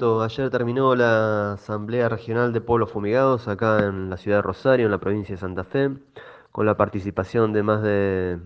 Ayer 0.00 0.48
terminó 0.50 0.94
la 0.94 1.54
Asamblea 1.54 2.08
Regional 2.08 2.52
de 2.52 2.60
Pueblos 2.60 2.92
Fumigados 2.92 3.48
acá 3.48 3.80
en 3.80 4.08
la 4.08 4.16
ciudad 4.16 4.38
de 4.38 4.42
Rosario, 4.42 4.86
en 4.86 4.92
la 4.92 5.00
provincia 5.00 5.34
de 5.34 5.40
Santa 5.40 5.64
Fe, 5.64 5.90
con 6.52 6.66
la 6.66 6.76
participación 6.76 7.52
de 7.52 7.64
más 7.64 7.82
de, 7.82 8.38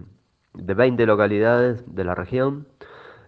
de 0.54 0.74
20 0.74 1.04
localidades 1.04 1.84
de 1.94 2.04
la 2.04 2.14
región, 2.14 2.66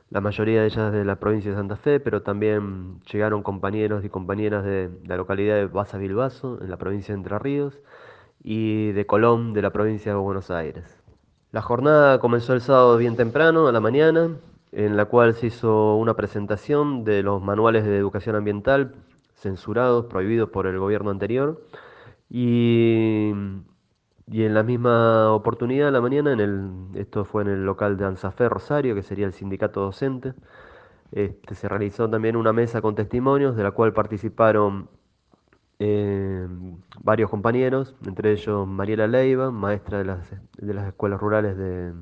la 0.08 0.22
mayoría 0.22 0.62
de 0.62 0.68
ellas 0.68 0.90
de 0.90 1.04
la 1.04 1.16
provincia 1.16 1.50
de 1.50 1.58
Santa 1.58 1.76
Fe, 1.76 2.00
pero 2.00 2.22
también 2.22 2.98
llegaron 3.12 3.42
compañeros 3.42 4.06
y 4.06 4.08
compañeras 4.08 4.64
de, 4.64 4.88
la 5.04 5.18
localidad 5.18 5.56
de 5.56 5.66
Baza 5.66 5.98
Bilbaso, 5.98 6.58
en 6.62 6.70
la 6.70 6.78
provincia 6.78 7.12
de 7.12 7.18
Entre 7.18 7.38
Ríos, 7.38 7.78
y 8.42 8.92
de 8.92 9.04
Colón, 9.04 9.52
de 9.52 9.60
la 9.60 9.70
provincia 9.70 10.12
de 10.12 10.18
Buenos 10.18 10.50
Aires. 10.50 11.02
La 11.52 11.60
jornada 11.60 12.20
comenzó 12.20 12.54
el 12.54 12.62
sábado 12.62 12.96
bien 12.96 13.16
temprano, 13.16 13.68
a 13.68 13.72
la 13.72 13.80
mañana, 13.80 14.30
en 14.74 14.96
la 14.96 15.06
cual 15.06 15.34
se 15.34 15.46
hizo 15.46 15.96
una 15.96 16.14
presentación 16.14 17.04
de 17.04 17.22
los 17.22 17.40
manuales 17.42 17.84
de 17.84 17.96
educación 17.96 18.34
ambiental 18.36 18.94
censurados, 19.36 20.06
prohibidos 20.06 20.50
por 20.50 20.66
el 20.66 20.78
gobierno 20.78 21.10
anterior. 21.10 21.62
Y, 22.28 23.30
en 23.30 24.54
la 24.54 24.62
misma 24.62 25.32
oportunidad, 25.32 25.92
la 25.92 26.00
mañana, 26.00 26.32
en 26.32 26.40
el, 26.40 26.70
esto 26.94 27.24
fue 27.24 27.42
en 27.42 27.48
el 27.48 27.64
local 27.64 27.96
de 27.96 28.06
Anzafé 28.06 28.48
Rosario, 28.48 28.94
que 28.94 29.02
sería 29.02 29.26
el 29.26 29.32
sindicato 29.32 29.80
docente, 29.82 30.34
este, 31.12 31.54
se 31.54 31.68
realizó 31.68 32.10
también 32.10 32.36
una 32.36 32.52
mesa 32.52 32.80
con 32.82 32.94
testimonios, 32.96 33.56
de 33.56 33.62
la 33.62 33.70
cual 33.72 33.92
participaron 33.92 34.88
eh, 35.78 36.48
varios 37.02 37.30
compañeros, 37.30 37.94
entre 38.06 38.32
ellos 38.32 38.66
Mariela 38.66 39.06
Leiva, 39.06 39.50
maestra 39.50 39.98
de 39.98 40.04
las, 40.04 40.30
de 40.56 40.74
las 40.74 40.88
escuelas 40.88 41.20
rurales 41.20 41.56
de, 41.56 41.92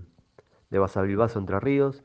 de 0.70 0.78
Basavilbaso, 0.78 1.38
Entre 1.38 1.60
Ríos, 1.60 2.02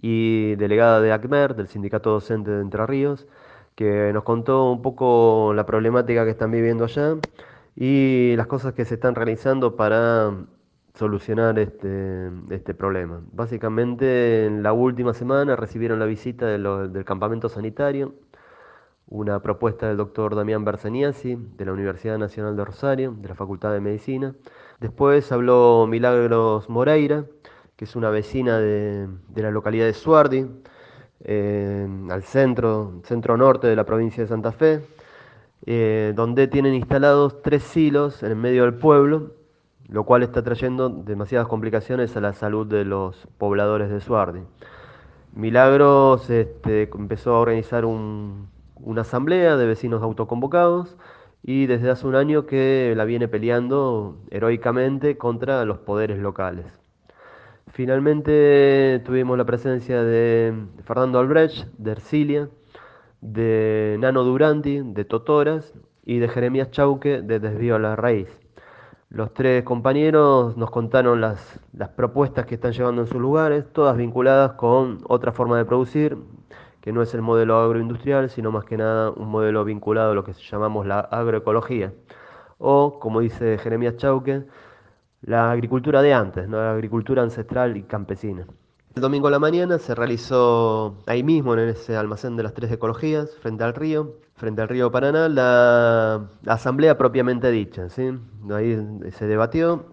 y 0.00 0.54
delegada 0.56 1.00
de 1.00 1.12
ACMER, 1.12 1.54
del 1.56 1.68
Sindicato 1.68 2.10
Docente 2.10 2.50
de 2.50 2.62
Entre 2.62 2.86
Ríos, 2.86 3.26
que 3.74 4.12
nos 4.12 4.24
contó 4.24 4.70
un 4.72 4.82
poco 4.82 5.52
la 5.54 5.66
problemática 5.66 6.24
que 6.24 6.30
están 6.30 6.50
viviendo 6.50 6.84
allá 6.84 7.16
y 7.76 8.34
las 8.36 8.46
cosas 8.46 8.74
que 8.74 8.84
se 8.84 8.94
están 8.94 9.14
realizando 9.14 9.76
para 9.76 10.32
solucionar 10.94 11.58
este, 11.58 12.30
este 12.50 12.74
problema. 12.74 13.20
Básicamente, 13.32 14.46
en 14.46 14.62
la 14.64 14.72
última 14.72 15.14
semana 15.14 15.54
recibieron 15.54 16.00
la 16.00 16.06
visita 16.06 16.46
del 16.46 17.04
campamento 17.04 17.48
sanitario, 17.48 18.14
una 19.06 19.40
propuesta 19.40 19.88
del 19.88 19.96
doctor 19.96 20.34
Damián 20.34 20.64
Berseniasi, 20.64 21.36
de 21.56 21.64
la 21.64 21.72
Universidad 21.72 22.18
Nacional 22.18 22.56
de 22.56 22.64
Rosario, 22.64 23.14
de 23.16 23.28
la 23.28 23.34
Facultad 23.34 23.72
de 23.72 23.80
Medicina. 23.80 24.34
Después 24.80 25.30
habló 25.32 25.86
Milagros 25.88 26.68
Moreira, 26.68 27.24
que 27.78 27.84
es 27.84 27.94
una 27.94 28.10
vecina 28.10 28.58
de, 28.58 29.08
la 29.36 29.52
localidad 29.52 29.86
de 29.86 29.92
Suardi, 29.92 30.44
al 31.24 32.22
centro, 32.24 33.00
centro 33.04 33.36
norte 33.36 33.68
de 33.68 33.76
la 33.76 33.84
provincia 33.84 34.20
de 34.20 34.28
Santa 34.28 34.50
Fe, 34.50 34.80
eh, 35.64 36.12
donde 36.16 36.48
tienen 36.48 36.74
instalados 36.74 37.40
tres 37.40 37.62
silos 37.62 38.24
en 38.24 38.32
el 38.32 38.36
medio 38.36 38.64
del 38.64 38.74
pueblo, 38.74 39.30
lo 39.86 40.02
cual 40.02 40.24
está 40.24 40.42
trayendo 40.42 40.88
demasiadas 40.88 41.46
complicaciones 41.46 42.16
a 42.16 42.20
la 42.20 42.32
salud 42.32 42.66
de 42.66 42.84
los 42.84 43.28
pobladores 43.38 43.90
de 43.90 44.00
Suardi. 44.00 44.40
Milagros 45.34 46.28
este, 46.30 46.90
empezó 46.92 47.36
a 47.36 47.38
organizar 47.38 47.84
una 47.84 49.02
asamblea 49.02 49.56
de 49.56 49.66
vecinos 49.66 50.02
autoconvocados 50.02 50.96
y 51.44 51.66
desde 51.66 51.90
hace 51.90 52.08
un 52.08 52.16
año 52.16 52.44
que 52.44 52.92
la 52.96 53.04
viene 53.04 53.28
peleando 53.28 54.18
heroicamente 54.32 55.16
contra 55.16 55.64
los 55.64 55.78
poderes 55.78 56.18
locales. 56.18 56.66
Finalmente 57.72 59.00
tuvimos 59.04 59.36
la 59.36 59.44
presencia 59.44 60.02
de 60.02 60.54
Fernando 60.84 61.18
Albrecht, 61.18 61.66
de 61.76 61.92
Ercilia, 61.92 62.48
de 63.20 63.96
Nano 64.00 64.24
Duranti, 64.24 64.80
de 64.82 65.04
Totoras, 65.04 65.74
y 66.04 66.20
de 66.20 66.28
Jeremías 66.28 66.70
Chauque, 66.70 67.20
de 67.20 67.38
Desvío 67.38 67.76
a 67.76 67.78
la 67.78 67.94
Raíz. 67.94 68.28
Los 69.10 69.34
tres 69.34 69.62
compañeros 69.62 70.56
nos 70.56 70.70
contaron 70.70 71.20
las, 71.20 71.60
las 71.74 71.90
propuestas 71.90 72.46
que 72.46 72.54
están 72.54 72.72
llevando 72.72 73.02
en 73.02 73.08
sus 73.08 73.20
lugares, 73.20 73.66
todas 73.72 73.96
vinculadas 73.96 74.52
con 74.52 75.00
otra 75.06 75.32
forma 75.32 75.58
de 75.58 75.66
producir, 75.66 76.16
que 76.80 76.92
no 76.92 77.02
es 77.02 77.12
el 77.12 77.20
modelo 77.20 77.58
agroindustrial, 77.60 78.30
sino 78.30 78.50
más 78.50 78.64
que 78.64 78.78
nada 78.78 79.10
un 79.10 79.28
modelo 79.28 79.64
vinculado 79.64 80.12
a 80.12 80.14
lo 80.14 80.24
que 80.24 80.32
llamamos 80.32 80.86
la 80.86 81.00
agroecología. 81.00 81.92
O, 82.56 82.98
como 82.98 83.20
dice 83.20 83.58
Jeremías 83.58 83.98
Chauque, 83.98 84.44
la 85.22 85.50
agricultura 85.50 86.02
de 86.02 86.14
antes, 86.14 86.48
la 86.48 86.72
agricultura 86.72 87.22
ancestral 87.22 87.76
y 87.76 87.82
campesina. 87.82 88.46
El 88.94 89.02
domingo 89.02 89.28
a 89.28 89.30
la 89.30 89.38
mañana 89.38 89.78
se 89.78 89.94
realizó 89.94 90.96
ahí 91.06 91.22
mismo, 91.22 91.54
en 91.54 91.68
ese 91.68 91.96
almacén 91.96 92.36
de 92.36 92.42
las 92.42 92.54
tres 92.54 92.72
ecologías, 92.72 93.30
frente 93.40 93.62
al 93.62 93.74
río, 93.74 94.16
frente 94.34 94.62
al 94.62 94.68
río 94.68 94.90
Paraná, 94.90 95.28
la, 95.28 96.28
asamblea 96.46 96.98
propiamente 96.98 97.50
dicha. 97.50 97.88
¿sí? 97.90 98.18
Ahí 98.50 98.76
se 99.12 99.26
debatió 99.26 99.86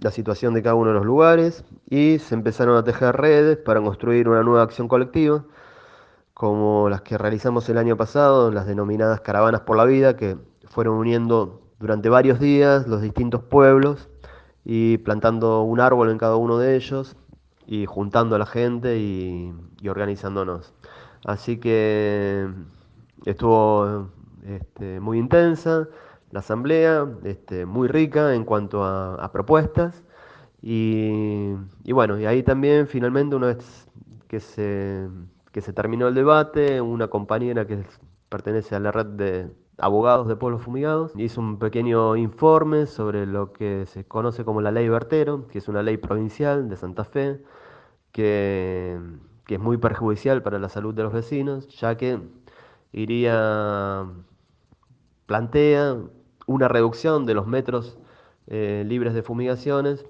la 0.00 0.10
situación 0.10 0.54
de 0.54 0.62
cada 0.62 0.74
uno 0.74 0.88
de 0.88 0.94
los 0.94 1.04
lugares 1.04 1.64
y 1.88 2.18
se 2.18 2.34
empezaron 2.34 2.76
a 2.76 2.84
tejer 2.84 3.16
redes 3.16 3.58
para 3.58 3.80
construir 3.80 4.28
una 4.28 4.42
nueva 4.42 4.62
acción 4.62 4.88
colectiva, 4.88 5.44
como 6.34 6.88
las 6.88 7.02
que 7.02 7.18
realizamos 7.18 7.68
el 7.68 7.78
año 7.78 7.96
pasado, 7.96 8.50
las 8.50 8.66
denominadas 8.66 9.20
caravanas 9.20 9.60
por 9.60 9.76
la 9.76 9.84
vida, 9.84 10.16
que 10.16 10.36
fueron 10.64 10.96
uniendo 10.96 11.60
durante 11.78 12.08
varios 12.08 12.40
días 12.40 12.88
los 12.88 13.02
distintos 13.02 13.42
pueblos 13.42 14.08
y 14.64 14.98
plantando 14.98 15.62
un 15.62 15.80
árbol 15.80 16.10
en 16.10 16.18
cada 16.18 16.36
uno 16.36 16.58
de 16.58 16.76
ellos 16.76 17.16
y 17.66 17.86
juntando 17.86 18.36
a 18.36 18.38
la 18.38 18.46
gente 18.46 18.98
y, 18.98 19.52
organizándonos. 19.88 20.72
Así 21.24 21.58
que 21.58 22.48
estuvo 23.24 24.10
este, 24.44 25.00
muy 25.00 25.18
intensa 25.18 25.88
la 26.30 26.40
asamblea, 26.40 27.06
este, 27.24 27.66
muy 27.66 27.88
rica 27.88 28.34
en 28.34 28.44
cuanto 28.44 28.84
a, 28.84 29.30
propuestas 29.32 30.02
y, 30.62 31.54
y, 31.84 31.92
bueno, 31.92 32.18
y 32.18 32.26
ahí 32.26 32.42
también 32.42 32.86
finalmente 32.86 33.36
una 33.36 33.48
vez 33.48 33.88
que 34.28 34.40
se, 34.40 35.08
que 35.52 35.60
se 35.60 35.72
terminó 35.72 36.08
el 36.08 36.14
debate, 36.14 36.80
una 36.80 37.08
compañera 37.08 37.66
que 37.66 37.84
pertenece 38.32 38.74
a 38.74 38.80
la 38.80 38.90
red 38.90 39.06
de 39.06 39.50
abogados 39.78 40.26
de 40.26 40.36
pueblos 40.36 40.62
fumigados, 40.62 41.12
hizo 41.16 41.40
un 41.40 41.58
pequeño 41.58 42.16
informe 42.16 42.86
sobre 42.86 43.26
lo 43.26 43.52
que 43.52 43.84
se 43.86 44.04
conoce 44.04 44.44
como 44.44 44.62
la 44.62 44.70
ley 44.72 44.88
Bertero, 44.88 45.46
que 45.48 45.58
es 45.58 45.68
una 45.68 45.82
ley 45.82 45.98
provincial 45.98 46.68
de 46.70 46.76
Santa 46.76 47.04
Fe, 47.04 47.42
que, 48.10 48.98
es 49.48 49.60
muy 49.60 49.76
perjudicial 49.76 50.42
para 50.42 50.58
la 50.58 50.70
salud 50.70 50.94
de 50.94 51.02
los 51.02 51.12
vecinos, 51.12 51.68
ya 51.68 51.98
que 51.98 52.18
iría, 52.92 54.06
plantea 55.26 55.98
una 56.46 56.68
reducción 56.68 57.26
de 57.26 57.34
los 57.34 57.46
metros 57.46 57.98
eh, 58.54 58.84
libres 58.86 59.14
de 59.14 59.22
fumigaciones, 59.22 60.04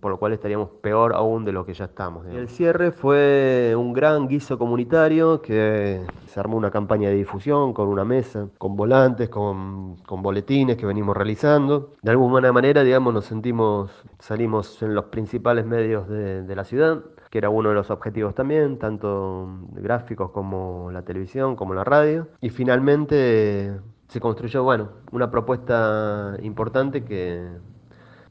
por 0.00 0.10
lo 0.10 0.18
cual 0.18 0.32
estaríamos 0.32 0.70
peor 0.82 1.14
aún 1.14 1.44
de 1.44 1.52
lo 1.52 1.64
que 1.64 1.72
ya 1.72 1.84
estamos. 1.84 2.26
El 2.26 2.48
cierre 2.48 2.90
fue 2.90 3.74
un 3.78 3.92
gran 3.92 4.26
guiso 4.26 4.58
comunitario 4.58 5.40
que 5.40 6.00
se 6.26 6.40
armó 6.40 6.56
una 6.56 6.72
campaña 6.72 7.10
de 7.10 7.14
difusión 7.14 7.72
con 7.72 7.86
una 7.86 8.04
mesa, 8.04 8.48
con 8.58 8.74
volantes, 8.74 9.28
con, 9.28 9.94
boletines 10.04 10.76
que 10.76 10.84
venimos 10.84 11.16
realizando. 11.16 11.94
De 12.02 12.10
alguna 12.10 12.52
manera, 12.52 12.82
digamos, 12.82 13.14
nos 13.14 13.26
sentimos, 13.26 13.92
salimos 14.18 14.82
en 14.82 14.96
los 14.96 15.04
principales 15.04 15.64
medios 15.64 16.08
de, 16.08 16.42
de 16.42 16.56
la 16.56 16.64
ciudad 16.64 17.04
que 17.30 17.38
era 17.38 17.50
uno 17.50 17.68
de 17.68 17.76
los 17.76 17.90
objetivos 17.90 18.34
también, 18.34 18.78
tanto 18.78 19.48
gráficos 19.72 20.30
como 20.32 20.90
la 20.90 21.02
televisión, 21.02 21.54
como 21.54 21.72
la 21.74 21.84
radio. 21.84 22.26
Y 22.40 22.50
finalmente 22.50 23.78
se 24.08 24.20
construyó, 24.20 24.64
bueno, 24.64 24.88
una 25.12 25.30
propuesta 25.30 26.36
importante 26.42 27.04
que, 27.04 27.48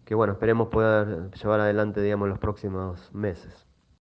que 0.05 0.15
bueno, 0.15 0.33
esperemos 0.33 0.69
poder 0.69 1.31
llevar 1.31 1.59
adelante, 1.59 2.01
digamos, 2.01 2.29
los 2.29 2.39
próximos 2.39 3.13
meses. 3.13 3.67